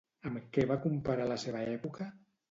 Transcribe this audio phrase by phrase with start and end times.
[0.27, 2.09] Amb què va comparar la seva època?